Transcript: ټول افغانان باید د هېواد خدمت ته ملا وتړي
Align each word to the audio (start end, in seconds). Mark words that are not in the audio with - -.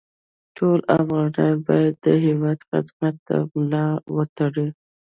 ټول 0.57 0.79
افغانان 0.99 1.55
باید 1.67 1.93
د 2.05 2.07
هېواد 2.25 2.59
خدمت 2.69 3.15
ته 3.27 3.37
ملا 3.53 3.87
وتړي 4.15 4.67